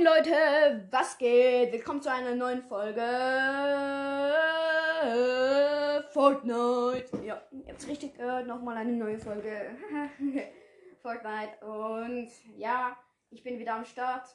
[0.00, 1.72] Moin Leute, was geht?
[1.72, 3.02] Willkommen zu einer neuen Folge
[6.10, 7.22] Fortnite.
[7.22, 9.76] Ja, ihr habt's richtig gehört, nochmal eine neue Folge
[11.02, 11.62] Fortnite.
[11.66, 12.96] Und ja,
[13.28, 14.34] ich bin wieder am Start.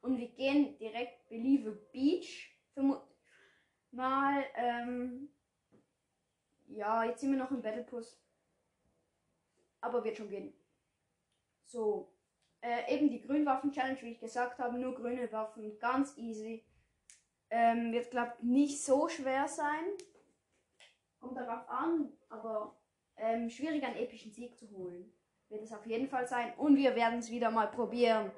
[0.00, 2.48] Und wir gehen direkt Believe Beach.
[3.92, 5.28] Mal, ähm,
[6.66, 8.18] ja, jetzt sind wir noch im Battle Pass.
[9.80, 10.54] Aber wird schon gehen.
[11.64, 12.12] So,
[12.62, 16.64] äh, eben die Grünwaffen-Challenge, wie ich gesagt habe, nur grüne Waffen, ganz easy.
[17.50, 19.84] Ähm, wird, glaube ich, nicht so schwer sein.
[21.20, 22.80] Kommt darauf an, aber
[23.16, 25.12] ähm, schwierig einen epischen Sieg zu holen.
[25.48, 26.54] Wird es auf jeden Fall sein.
[26.56, 28.30] Und wir werden es wieder mal probieren.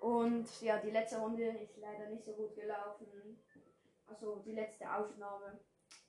[0.00, 3.38] Und ja, die letzte Runde ist leider nicht so gut gelaufen.
[4.12, 5.58] Also die letzte Aufnahme.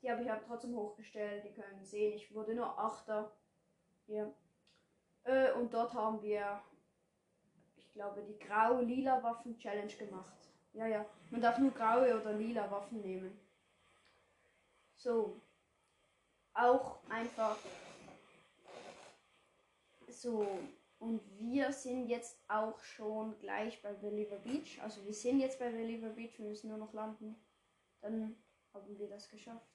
[0.01, 1.45] Die habe ich aber trotzdem hochgestellt.
[1.45, 3.31] Die können sehen, ich wurde nur Achter.
[4.05, 4.33] Hier.
[5.23, 6.61] Äh, und dort haben wir,
[7.77, 10.33] ich glaube, die grau-lila Waffen-Challenge gemacht.
[10.73, 11.05] Ja, ja.
[11.29, 13.39] Man darf nur graue oder lila Waffen nehmen.
[14.95, 15.39] So.
[16.53, 17.57] Auch einfach
[20.09, 20.45] so
[21.03, 24.79] und wir sind jetzt auch schon gleich bei Believer Beach.
[24.81, 27.35] Also wir sind jetzt bei Believer Beach, wir müssen nur noch landen.
[28.03, 28.35] Dann
[28.73, 29.73] haben wir das geschafft.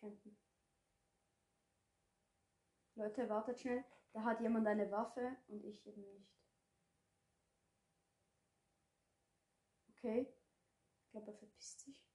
[0.00, 0.36] campen.
[2.94, 3.84] Leute, wartet schnell.
[4.12, 6.28] Da hat jemand eine Waffe und ich eben nicht.
[9.90, 10.26] Okay.
[11.04, 12.08] Ich glaube, er verpisst sich.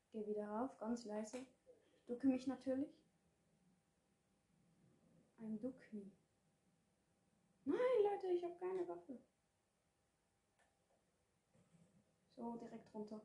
[0.00, 1.46] Ich gehe wieder rauf, ganz leise.
[2.06, 2.90] Ducke mich natürlich.
[5.38, 6.10] Ein Duck me.
[7.64, 9.18] Nein, Leute, ich habe keine Waffe.
[12.36, 13.20] So, direkt runter.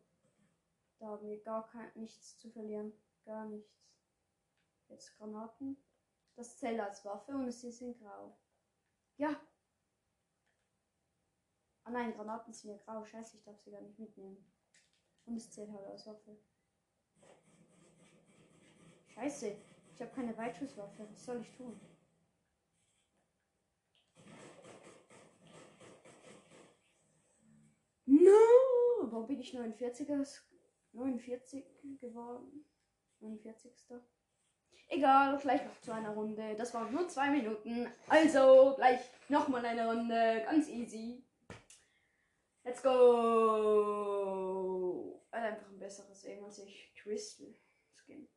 [1.00, 2.94] Da haben wir gar kein, nichts zu verlieren.
[3.25, 3.72] Gar nichts.
[4.90, 5.78] Jetzt Granaten.
[6.35, 8.38] Das zählt als Waffe und es ist in Grau.
[9.18, 9.40] Ja,
[11.88, 13.06] Ah nein, Granaten sind ja grau.
[13.06, 14.46] Scheiße, ich darf sie gar nicht mitnehmen.
[15.25, 16.38] Und es zählt halt als Waffe.
[19.17, 19.57] Scheiße,
[19.95, 21.07] ich habe keine Weitschusswaffe.
[21.11, 21.81] Was soll ich tun?
[28.05, 28.29] No!
[29.09, 30.23] Warum bin ich 49er?
[30.91, 31.66] 49
[32.00, 32.63] geworden?
[33.19, 33.73] 49.
[34.89, 36.55] Egal, gleich noch zu einer Runde.
[36.55, 37.88] Das waren nur zwei Minuten.
[38.07, 40.44] Also gleich nochmal eine Runde.
[40.45, 41.25] Ganz easy.
[42.63, 42.89] Let's go!
[45.31, 46.94] Also einfach ein besseres Aim als ich.
[47.01, 47.55] Crystal
[47.95, 48.29] Skin.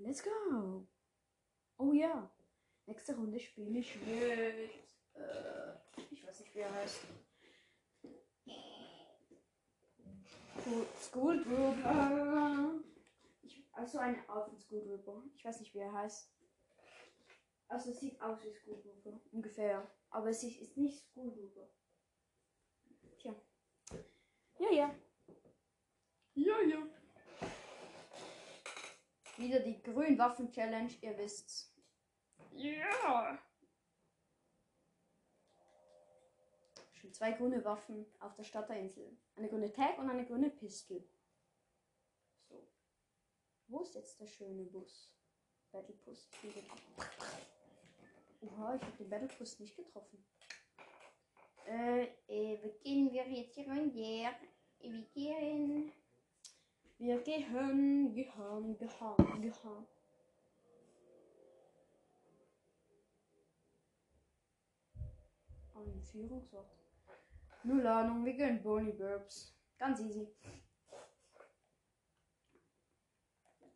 [0.00, 0.86] Let's go!
[1.76, 2.30] Oh ja.
[2.86, 4.70] Nächste Runde spiele ich mit.
[5.14, 5.74] Äh,
[6.10, 7.00] ich weiß nicht, wie er heißt.
[11.00, 12.80] School Trooper.
[13.72, 15.24] also eine Art von School Trooper.
[15.34, 16.32] Ich weiß nicht, wie er heißt.
[17.66, 19.20] Also es sieht aus wie School Trooper.
[19.32, 19.90] Ungefähr.
[20.10, 21.68] Aber es ist nicht School Trooper.
[23.18, 23.34] Tja.
[24.58, 24.94] Ja, ja.
[26.34, 26.86] Ja, ja.
[29.38, 31.72] Wieder die Grünwaffen-Challenge, ihr wisst's.
[32.50, 33.38] Ja.
[36.92, 39.16] Schon zwei grüne Waffen auf der Stadterinsel.
[39.36, 41.08] Eine grüne Tag und eine grüne Pistol.
[42.48, 42.68] So.
[43.68, 45.14] Wo ist jetzt der schöne Bus?
[45.70, 46.28] Battle Bus.
[48.40, 50.24] Oha, ich habe den Battle Bus nicht getroffen.
[51.64, 53.94] Äh, äh, gehen wir jetzt hier rein?
[53.94, 54.34] Yeah.
[54.80, 55.92] Wir gehen.
[56.98, 59.56] Wir gehen, gehen, gehen.
[65.74, 66.66] Ein Führungsort.
[67.62, 69.54] Null Ahnung, wir gehen Bonnie Burbs.
[69.78, 70.28] Ganz easy.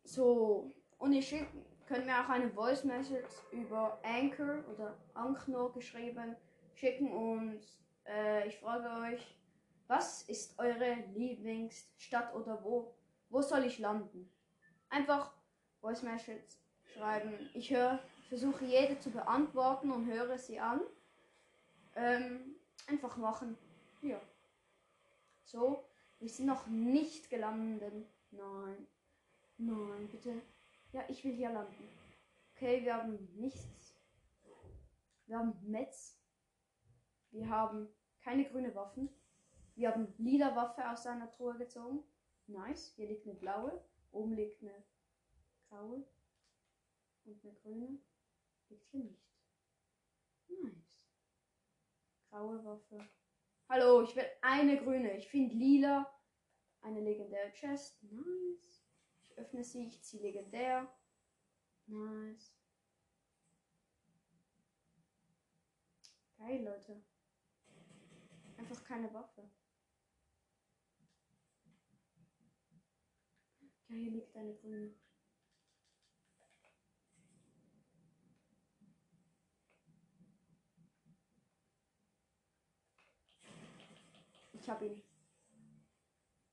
[0.03, 1.47] So, und ich schicke
[1.85, 6.35] könnt mir auch eine Voice Message über Anchor oder Ankno geschrieben
[6.73, 7.61] schicken und
[8.05, 9.37] äh, ich frage euch,
[9.87, 12.95] was ist eure Lieblingsstadt oder wo,
[13.33, 14.31] wo soll ich landen?
[14.89, 15.33] Einfach
[15.81, 16.55] Voice Message
[16.93, 17.33] schreiben.
[17.55, 17.99] Ich höre,
[18.29, 20.81] versuche jede zu beantworten und höre sie an.
[21.95, 22.55] Ähm,
[22.87, 23.57] einfach machen.
[24.03, 24.21] Ja.
[25.45, 25.83] So,
[26.19, 28.05] wir sind noch nicht gelandet.
[28.29, 28.87] Nein.
[29.57, 30.41] Nein, bitte.
[30.91, 31.89] Ja, ich will hier landen.
[32.55, 33.95] Okay, wir haben nichts.
[35.25, 36.19] Wir haben Metz.
[37.31, 37.89] Wir haben
[38.23, 39.09] keine grüne Waffen.
[39.75, 42.03] Wir haben lila Waffe aus seiner Truhe gezogen.
[42.47, 42.93] Nice.
[42.95, 43.83] Hier liegt eine blaue.
[44.11, 44.83] Oben liegt eine
[45.69, 46.05] graue
[47.25, 47.99] und eine grüne.
[48.69, 49.23] Liegt hier nicht.
[50.47, 51.07] Nice.
[52.29, 53.07] Graue Waffe.
[53.69, 55.17] Hallo, ich will eine grüne.
[55.17, 56.09] Ich finde lila.
[56.81, 58.03] Eine legendäre Chest.
[58.03, 58.83] Nice.
[59.21, 59.87] Ich öffne sie.
[59.87, 60.93] Ich ziehe legendär.
[61.87, 62.57] Nice.
[66.37, 67.01] Geil, Leute.
[68.57, 69.49] Einfach keine Waffe.
[73.93, 74.91] Ja, hier liegt eine grüne.
[84.53, 85.03] Ich habe ihn.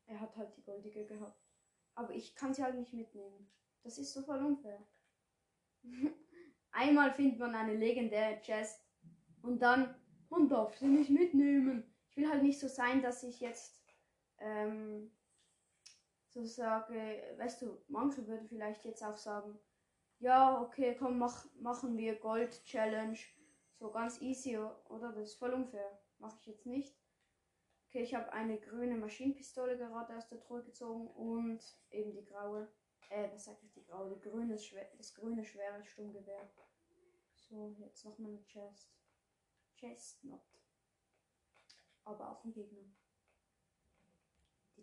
[0.06, 1.40] Er hat halt die goldige gehabt.
[1.94, 3.50] Aber ich kann sie halt nicht mitnehmen.
[3.84, 4.86] Das ist so voll unfair.
[6.72, 8.84] Einmal findet man eine legendäre Chest
[9.40, 9.94] und dann,
[10.28, 11.90] man darf sie nicht mitnehmen.
[12.10, 13.80] Ich will halt nicht so sein, dass ich jetzt
[14.38, 15.10] ähm,
[16.30, 19.58] so sage, weißt du, manche würden vielleicht jetzt auch sagen,
[20.20, 23.18] ja, okay, komm, mach, machen wir Gold Challenge.
[23.78, 25.12] So ganz easy, oder?
[25.12, 25.98] Das ist voll unfair.
[26.18, 26.94] Mache ich jetzt nicht.
[27.88, 31.60] Okay, ich habe eine grüne Maschinenpistole gerade aus der Truhe gezogen und
[31.90, 32.68] eben die graue.
[33.08, 34.10] Äh, was sag ich, die graue?
[34.10, 36.48] Die grüne, das grüne schwere Sturmgewehr.
[37.34, 38.94] So, jetzt noch mal eine Chest.
[39.74, 40.40] Chestnut.
[42.04, 42.84] Aber auch ein Gegner.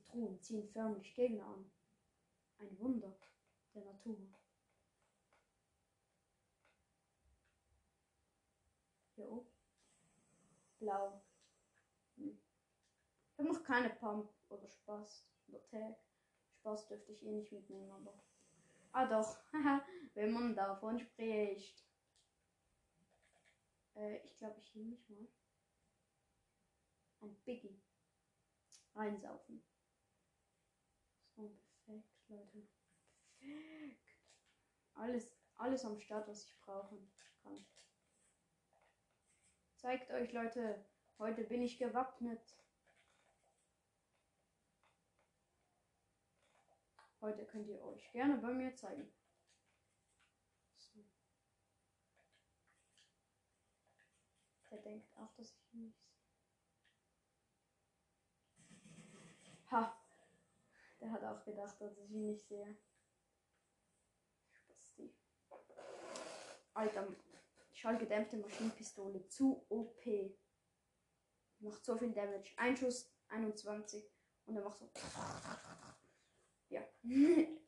[0.07, 1.69] Die Truhen ziehen förmlich Gegner an.
[2.59, 3.13] Ein Wunder
[3.73, 4.17] der Natur.
[9.15, 9.47] Hier oben.
[10.79, 11.21] Blau.
[12.17, 12.37] Hm.
[13.31, 15.97] Ich habe noch keine Pump oder Spaß oder Tag.
[16.59, 18.13] Spaß dürfte ich eh nicht mitnehmen, aber.
[18.93, 19.37] Ah doch,
[20.13, 21.83] wenn man davon spricht.
[23.95, 25.27] Äh, ich glaube, ich nehme mich mal.
[27.21, 27.79] Ein Biggie.
[28.95, 29.63] Reinsaufen.
[32.29, 32.67] Leute.
[34.93, 37.09] Alles, alles am Start, was ich brauchen
[37.43, 37.65] kann.
[39.75, 40.85] Zeigt euch, Leute.
[41.19, 42.41] Heute bin ich gewappnet.
[47.21, 49.11] Heute könnt ihr euch gerne bei mir zeigen.
[50.77, 51.03] So.
[54.69, 56.17] Der denkt auch, dass ich ihn nicht sehe.
[59.71, 59.96] Ha!
[61.07, 62.77] Der hat auch gedacht, dass ich ihn nicht sehe.
[64.51, 65.15] Spasti.
[66.73, 67.07] Alter,
[67.71, 69.25] schallgedämpfte Maschinenpistole.
[69.29, 70.05] Zu OP.
[71.59, 72.51] Macht so viel Damage.
[72.57, 74.11] Ein Schuss, 21.
[74.47, 74.91] Und er macht so.
[76.67, 76.81] Ja.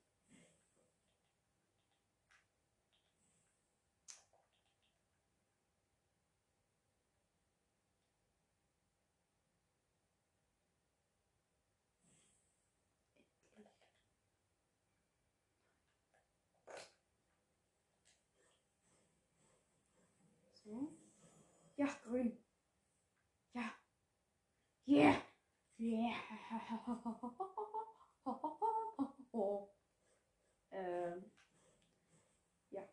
[21.89, 22.45] Ja, grün.
[23.53, 23.69] Ja.
[24.88, 25.21] Yeah.
[25.80, 26.15] Yeah.
[30.71, 31.31] ähm.
[32.69, 32.83] Ja.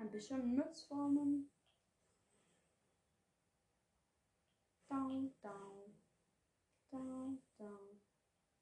[0.00, 1.50] Ein bisschen Nutzformen.
[4.88, 5.94] Down, down.
[6.90, 8.00] Down, down.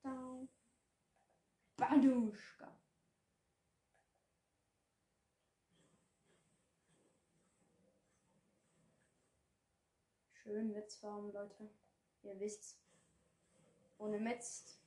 [0.03, 0.49] Down.
[1.79, 2.62] Baduschka.
[10.53, 11.71] Schön Witzformen, Leute.
[12.25, 12.79] Ihr wisst's.
[13.97, 14.79] Ohne Metz,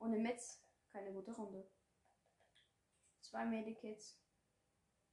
[0.00, 0.60] ohne Metz
[0.90, 1.64] keine gute Runde.
[3.20, 4.18] Zwei Medikits.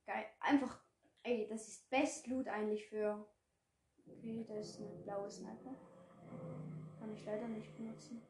[0.08, 0.26] Geil.
[0.40, 0.82] Einfach,
[1.22, 3.24] ey, das ist Best Loot eigentlich für.
[4.08, 5.76] Okay, das ist eine blaue Sniper.
[7.00, 8.24] Kann ich leider nicht benutzen.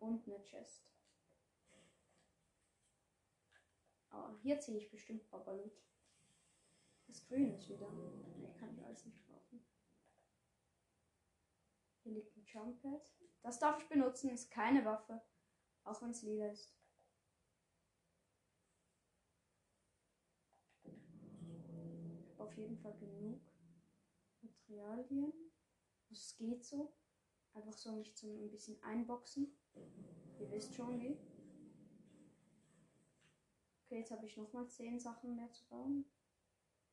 [0.00, 0.80] Und eine Chest.
[4.08, 5.76] Aber hier ziehe ich bestimmt Babalut.
[7.06, 7.90] Das Grün ist wieder.
[8.38, 9.31] Nee, kann ich alles nicht.
[12.02, 13.12] Hier liegt ein Jump Pad.
[13.42, 15.22] Das darf ich benutzen, ist keine Waffe.
[15.84, 16.74] Auch wenn es lila ist.
[20.84, 23.40] Ich habe auf jeden Fall genug
[24.40, 25.32] Materialien.
[26.10, 26.92] Es geht so.
[27.54, 29.56] Einfach so mich zum ein bisschen einboxen.
[30.38, 31.18] Ihr wisst schon wie.
[33.84, 36.06] Okay, jetzt habe ich nochmal 10 Sachen mehr zu bauen.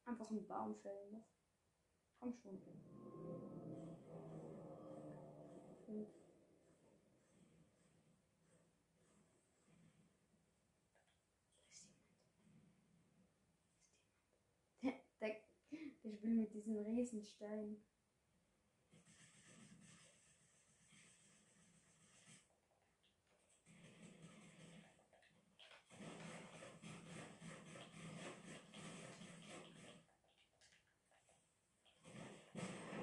[0.06, 1.28] Einfach einen Baum fällen noch.
[2.20, 3.59] Komm schon.
[5.89, 6.05] Ich
[15.19, 17.77] Der, mit diesem Riesenstein.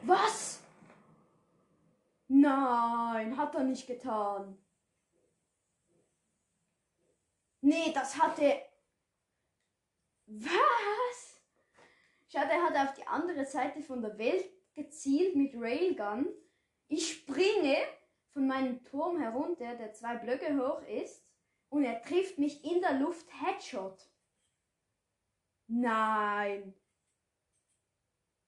[0.03, 0.46] Was?
[2.47, 4.57] Nein, hat er nicht getan.
[7.61, 8.63] Nee, das hatte.
[10.27, 11.43] Was?
[12.29, 16.29] Schade, er hat auf die andere Seite von der Welt gezielt mit Railgun.
[16.87, 17.79] Ich springe
[18.33, 21.27] von meinem Turm herunter, der zwei Blöcke hoch ist,
[21.69, 24.09] und er trifft mich in der Luft Headshot.
[25.67, 26.75] Nein.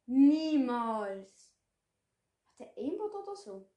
[0.07, 1.53] Niemals.
[2.47, 3.69] Hat er Aimbot oder so?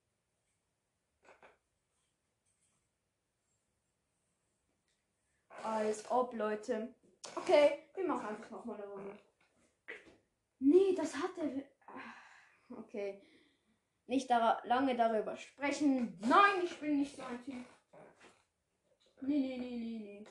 [5.64, 6.94] Als ob, Leute.
[7.36, 9.18] Okay, wir machen einfach nochmal eine Runde.
[10.60, 11.64] Nee, das hat er.
[11.88, 13.22] Ah, Okay.
[14.08, 16.18] Nicht dar lange darüber sprechen.
[16.22, 17.66] Nein, ich bin nicht so ein Typ.
[19.22, 20.24] Nee, nee, nee, nee, nee.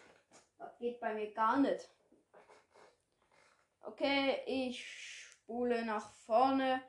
[0.58, 1.88] Das geht bei mir gar nicht.
[3.82, 6.82] Okay, ich spule nach vorne,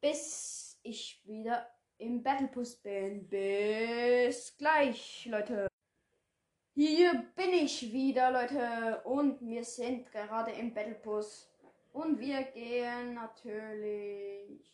[0.00, 3.26] bis ich wieder im Battlepus bin.
[3.28, 5.69] Bis gleich, Leute.
[6.74, 9.02] Hier bin ich wieder, Leute.
[9.04, 11.50] Und wir sind gerade im Battlepus.
[11.92, 14.70] Und wir gehen natürlich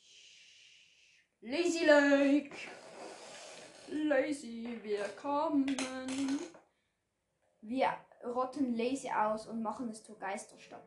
[1.40, 2.54] Lazy Lake.
[3.88, 5.74] Lazy, wir kommen.
[7.62, 10.86] Wir rotten Lazy aus und machen es zur Geisterstadt.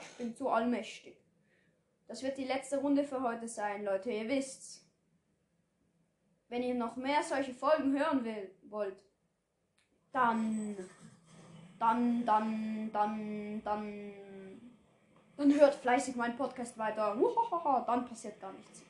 [0.00, 1.16] Ich bin so allmächtig.
[2.06, 4.10] Das wird die letzte Runde für heute sein, Leute.
[4.10, 4.87] Ihr wisst's.
[6.48, 8.96] Wenn ihr noch mehr solche Folgen hören will, wollt,
[10.12, 10.76] dann,
[11.78, 14.12] dann, dann, dann, dann,
[15.36, 17.16] dann hört fleißig meinen Podcast weiter.
[17.16, 17.84] Uhahaha.
[17.86, 18.82] Dann passiert gar nichts.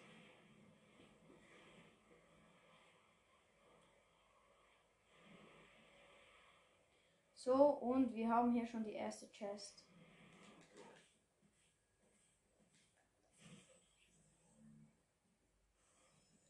[7.34, 9.87] So, und wir haben hier schon die erste Chest.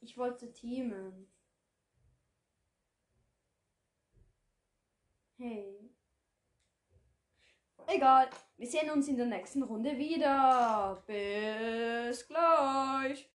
[0.09, 1.31] Ich wollte teamen.
[5.37, 5.91] Hey.
[7.87, 8.31] Egal.
[8.57, 11.03] Wir sehen uns in der nächsten Runde wieder.
[11.07, 13.31] Bis gleich.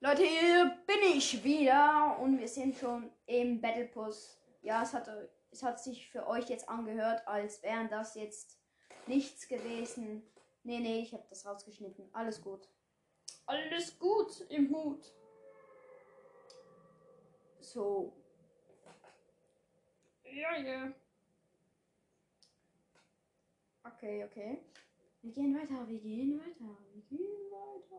[0.00, 4.40] Leute, hier bin ich wieder und wir sind schon im Battle Bus.
[4.62, 5.10] Ja, es hat,
[5.50, 8.58] es hat sich für euch jetzt angehört, als wären das jetzt
[9.06, 10.22] nichts gewesen.
[10.62, 12.08] Nee, nee, ich habe das rausgeschnitten.
[12.14, 12.66] Alles gut.
[13.44, 15.17] Alles gut im Hut.
[17.72, 18.10] So.
[20.24, 20.90] Ja, ja.
[23.84, 24.62] Okay, okay.
[25.20, 27.98] Wir gehen weiter, wir gehen weiter, wir gehen weiter.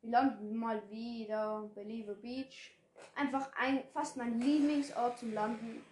[0.00, 2.76] Wir landen mal wieder Believer Beach.
[3.16, 5.84] Einfach ein, fast mein Lieblingsort zum Landen.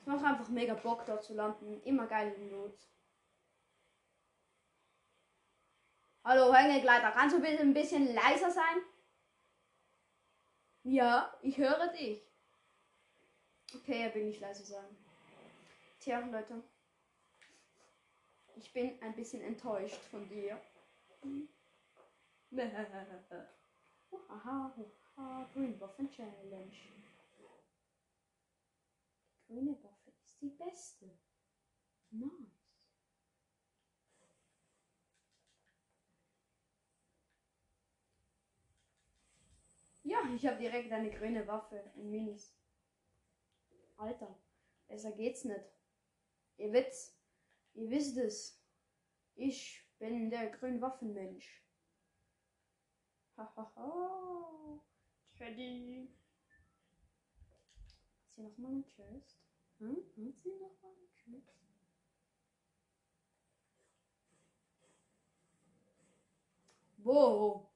[0.00, 1.80] Es macht einfach mega Bock dort zu landen.
[1.84, 2.76] Immer geil in Not.
[6.24, 8.82] Hallo Hängegleiter, kannst du bitte ein bisschen leiser sein?
[10.88, 12.22] Ja, ich höre dich.
[13.74, 14.96] Okay, er will nicht leise sein.
[15.98, 16.62] Tja, Leute.
[18.54, 20.60] Ich bin ein bisschen enttäuscht von dir.
[24.28, 24.72] Haha,
[25.16, 26.70] haha, Green Waffen Challenge.
[29.32, 31.10] Die grüne Waffe ist die beste.
[32.12, 32.56] Nice.
[40.04, 42.56] Ja, ich habe direkt eine grüne Waffe in Minis.
[43.96, 44.38] Alter,
[44.88, 45.64] besser geht's nicht.
[46.56, 47.18] Ihr wisst,
[47.74, 48.62] ihr wisst es.
[49.34, 51.62] Ich bin der Grünwaffenmensch.
[53.36, 54.80] Hahaha.
[55.36, 56.08] Teddy.
[57.84, 59.38] Ist hier nochmal eine Chest?
[59.78, 59.96] Hm?
[60.16, 61.52] Ist hier nochmal eine Chest?
[66.98, 67.70] Wo?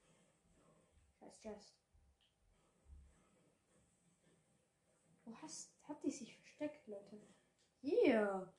[1.18, 1.79] Scheiß Chest.
[5.30, 7.20] Wo hast, hat die sich versteckt, Leute?
[7.80, 8.52] Hier.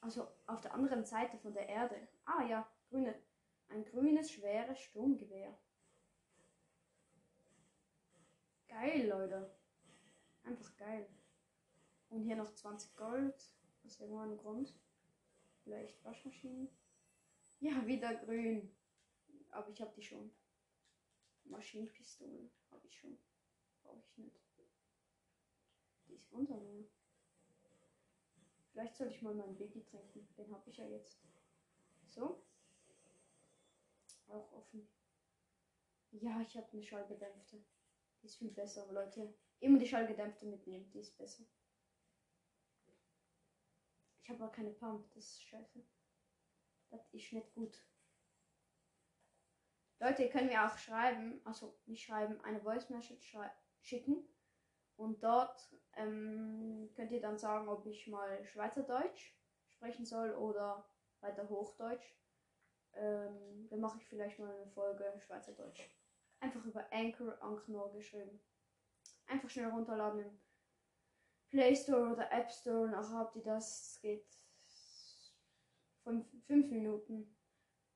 [0.00, 2.08] Also auf der anderen Seite von der Erde.
[2.24, 3.20] Ah ja, grüne.
[3.68, 5.58] Ein grünes, schweres Sturmgewehr.
[8.68, 9.52] Geil, Leute.
[10.44, 11.08] Einfach geil.
[12.10, 13.34] Und hier noch 20 Gold.
[13.84, 14.78] Aus irgendeinem Grund.
[15.64, 16.68] Vielleicht Waschmaschinen.
[17.58, 18.72] Ja, wieder grün.
[19.50, 20.30] Aber ich habe die schon.
[21.44, 23.18] Maschinenpistolen habe ich schon.
[23.82, 24.41] Brauche ich nicht.
[26.12, 26.84] Die unter mir.
[28.72, 30.26] Vielleicht sollte ich mal meinen Biggie trinken.
[30.36, 31.18] Den habe ich ja jetzt.
[32.06, 32.42] So.
[34.28, 34.88] Auch offen.
[36.12, 37.62] Ja, ich habe eine Schallgedämpfte.
[38.20, 39.34] Die ist viel besser, Leute.
[39.60, 40.90] Immer die Schallgedämpfte mitnehmen.
[40.92, 41.44] Die ist besser.
[44.22, 45.10] Ich habe aber keine Pump.
[45.14, 45.82] Das ist scheiße.
[46.90, 47.84] Das ist nicht gut.
[49.98, 53.36] Leute, ihr könnt mir auch schreiben, also nicht schreiben, eine Voice Message
[53.82, 54.28] schicken.
[54.96, 59.34] Und dort ähm, könnt ihr dann sagen, ob ich mal Schweizerdeutsch
[59.68, 60.84] sprechen soll oder
[61.20, 62.14] weiter Hochdeutsch.
[62.94, 65.80] Ähm, dann mache ich vielleicht mal eine Folge Schweizerdeutsch.
[66.40, 68.40] Einfach über Anchor, Anchor geschrieben.
[69.26, 70.40] Einfach schnell runterladen im
[71.48, 72.88] Play Store oder App Store.
[72.88, 73.92] Nachher habt ihr das.
[73.92, 74.26] Es geht
[76.02, 77.36] fünf, fünf Minuten.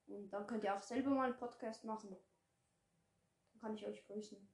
[0.07, 2.17] Und dann könnt ihr auch selber mal einen Podcast machen.
[3.53, 4.49] Dann kann ich euch grüßen.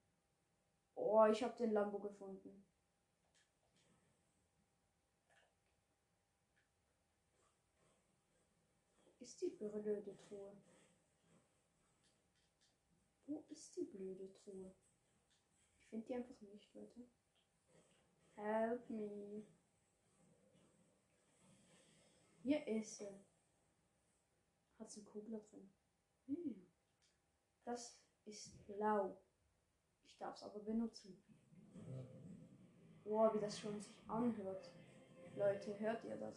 [0.95, 2.65] Oh, ich habe den Lambo gefunden.
[9.21, 10.57] Ist die blöde Truhe?
[13.27, 14.75] Wo ist die blöde Truhe?
[15.79, 17.07] Ich finde die einfach nicht, Leute.
[18.35, 19.45] Help me.
[22.43, 23.25] Hier ist sie.
[24.79, 25.71] Hat sie einen Kugler drin.
[26.27, 26.67] Hm.
[27.65, 29.17] Das ist blau.
[30.23, 31.17] Darf es aber benutzen.
[33.03, 34.71] Boah, wie das schon sich anhört.
[35.35, 36.37] Leute, hört ihr das?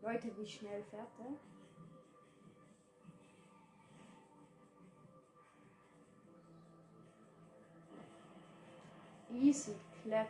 [0.00, 1.34] Leute, wie schnell fährt er?
[9.34, 9.74] Easy
[10.04, 10.28] clap.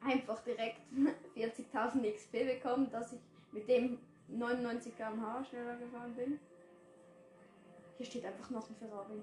[0.00, 0.80] Einfach direkt
[1.36, 3.20] 40.000 XP bekommen, dass ich
[3.52, 6.40] mit dem 99 km/h schneller gefahren bin.
[7.96, 9.22] Hier steht einfach noch ein Ferrari.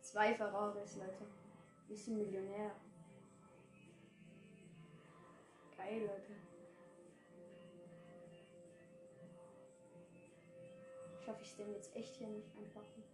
[0.00, 1.26] Zwei Ferraris, Leute.
[1.86, 2.74] Wir sind Millionär.
[5.76, 6.34] Geil, Leute.
[11.24, 13.04] Schaffe ich es denn jetzt echt hier nicht einpacken?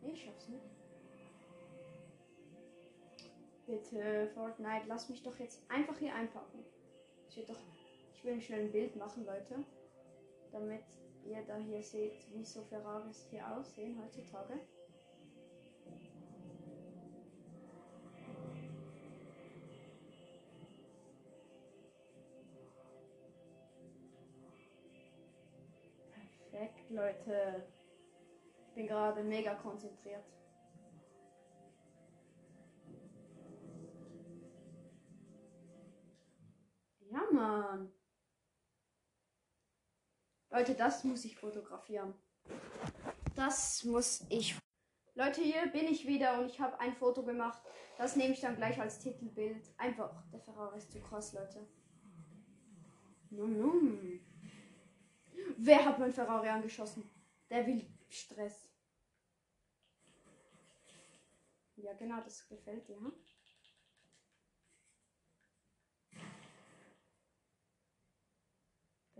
[0.00, 0.81] Nee, ich schaff's nicht.
[3.66, 6.64] Bitte, Fortnite, lass mich doch jetzt einfach hier einpacken.
[7.28, 7.60] Ich will doch.
[8.14, 9.64] Ich will schnell ein Bild machen, Leute.
[10.50, 10.84] Damit
[11.24, 14.60] ihr da hier seht, wie so Ferraris hier aussehen heutzutage.
[26.50, 27.64] Perfekt, Leute.
[28.68, 30.24] Ich bin gerade mega konzentriert.
[37.12, 37.92] Ja, Mann.
[40.48, 42.14] Leute, das muss ich fotografieren.
[43.34, 44.58] Das muss ich.
[45.14, 47.62] Leute, hier bin ich wieder und ich habe ein Foto gemacht.
[47.98, 49.74] Das nehme ich dann gleich als Titelbild.
[49.76, 51.66] Einfach, der Ferrari ist zu krass, Leute.
[53.28, 54.20] Num, num.
[55.58, 57.10] Wer hat mein Ferrari angeschossen?
[57.50, 58.70] Der will Stress.
[61.76, 63.12] Ja, genau, das gefällt dir, hm?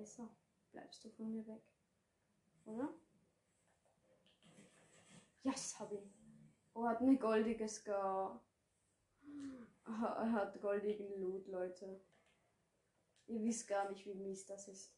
[0.03, 0.29] Besser
[0.73, 1.63] bleibst du von mir weg.
[2.65, 2.93] Oder?
[5.45, 6.11] Yes, hab ich.
[6.75, 8.43] Oh, hat eine goldige Scar.
[9.87, 12.01] Er hat goldigen Loot, Leute.
[13.29, 14.93] Ihr wisst gar nicht, wie mies das ist.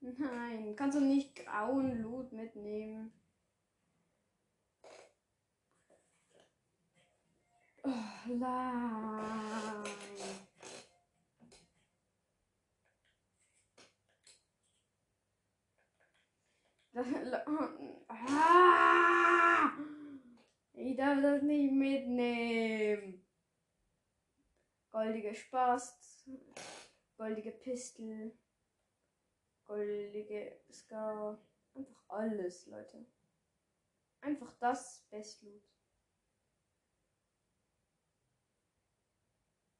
[0.00, 3.12] Nein, kannst du nicht grauen Loot mitnehmen?
[7.84, 9.84] Oh, nein.
[18.08, 19.72] Ah!
[20.72, 23.24] Ich darf das nicht mitnehmen.
[24.90, 26.28] Goldige Spast,
[27.16, 28.36] goldige Pistel,
[29.64, 31.38] goldige Scar.
[31.74, 33.06] Einfach alles, Leute.
[34.20, 35.62] Einfach das Bestloot.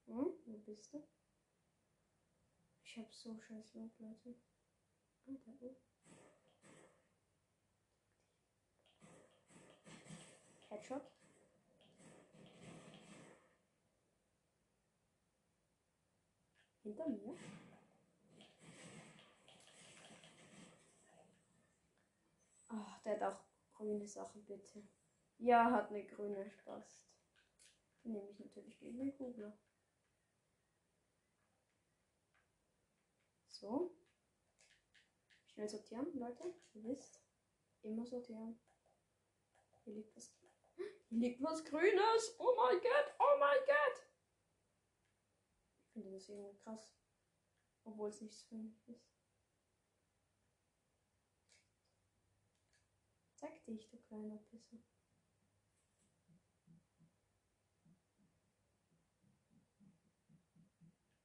[0.07, 0.35] Hm?
[0.47, 1.05] Wo bist du?
[2.85, 4.37] Ich hab so scheiß Loot, Leute.
[5.27, 5.77] Alter, oh.
[10.69, 11.03] Headshot.
[16.83, 17.37] Hinter mir.
[22.69, 24.83] Ach, der hat auch grüne Sachen, bitte.
[25.39, 27.03] Ja, hat eine grüne Spast.
[28.05, 29.57] Die nehme ich natürlich gegen den Kugler.
[33.47, 33.95] So.
[35.47, 36.55] Schnell sortieren, Leute.
[36.75, 37.21] Ihr wisst.
[37.83, 38.59] Immer sortieren.
[39.85, 40.33] Hier liegt was.
[41.11, 42.37] Hier liegt was Grünes.
[42.39, 44.07] Oh mein Gott, oh mein Gott.
[45.81, 46.95] Ich finde das irgendwie krass.
[47.85, 49.09] Obwohl es nichts für mich ist.
[53.37, 54.79] Zeig dich, du kleiner Pisser.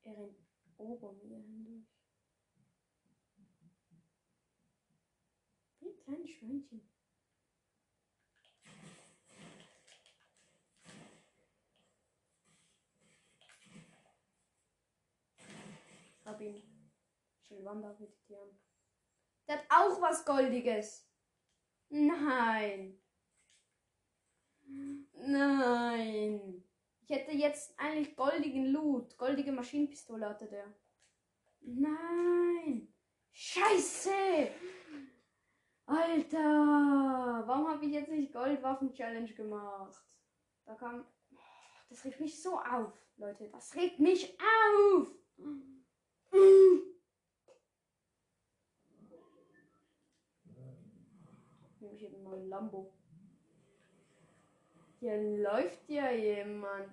[0.03, 0.37] Er rennt
[0.77, 1.87] ober mir hindurch.
[5.79, 6.89] Wie ein kleines Schweinchen.
[16.25, 16.63] Hab ihn.
[18.27, 18.59] Die an.
[19.47, 21.07] Der hat auch was Goldiges.
[21.89, 22.99] Nein.
[25.13, 26.63] Nein.
[27.01, 29.17] Ich hätte jetzt eigentlich goldigen Loot.
[29.17, 30.73] Goldige Maschinenpistole hatte der.
[31.61, 32.93] Nein.
[33.31, 34.51] Scheiße.
[35.85, 37.43] Alter.
[37.45, 40.03] Warum habe ich jetzt nicht Goldwaffen-Challenge gemacht?
[40.65, 41.05] Da kam.
[41.89, 43.49] Das regt mich so auf, Leute.
[43.49, 45.07] Das regt mich auf.
[51.93, 52.91] Nehme ich eben mal ein Lambo.
[54.99, 56.89] Hier läuft ja jemand.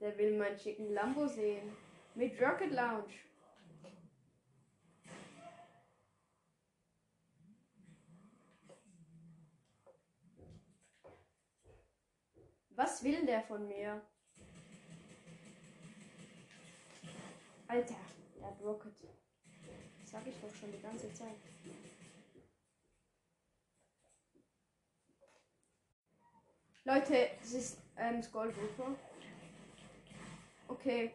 [0.00, 1.72] Der will meinen schicken Lambo sehen.
[2.14, 3.14] Mit Rocket Lounge.
[12.76, 14.00] Was will der von mir?
[17.66, 17.96] Alter,
[18.36, 18.94] der hat Rocket.
[20.00, 21.34] Das sag ich doch schon die ganze Zeit.
[26.88, 28.94] Leute, das ist ähm, Skull Reaper.
[30.68, 31.10] Okay.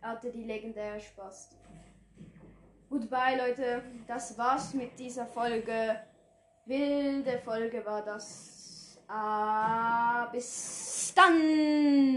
[0.00, 1.50] Er hatte die legendäre Spaß.
[2.90, 3.84] Goodbye, Leute.
[4.08, 5.96] Das war's mit dieser Folge.
[6.66, 8.98] Wilde Folge war das.
[9.06, 12.12] Ah, bis dann.